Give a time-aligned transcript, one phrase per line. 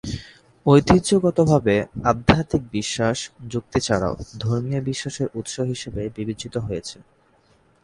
[0.65, 1.75] ঐতিহ্যগতভাবে,
[2.03, 3.17] আধ্যাত্মিক বিশ্বাস,
[3.49, 6.97] যুক্তি ছাড়াও, ধর্মীয় বিশ্বাসের উৎস হিসাবে বিবেচিত হয়েছে।